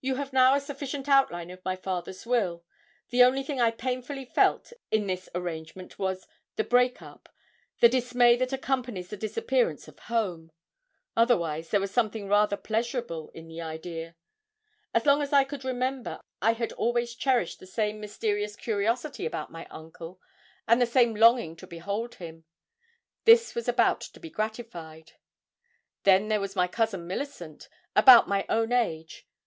[0.00, 2.64] You have now a sufficient outline of my father's will.
[3.10, 7.28] The only thing I painfully felt in this arrangement was, the break up
[7.80, 10.50] the dismay that accompanies the disappearance of home.
[11.16, 14.16] Otherwise, there was something rather pleasurable in the idea.
[14.94, 19.52] As long as I could remember, I had always cherished the same mysterious curiosity about
[19.52, 20.18] my uncle,
[20.66, 22.44] and the same longing to behold him.
[23.24, 25.12] This was about to be gratified.
[26.04, 29.28] Then there was my cousin Milicent, about my own age.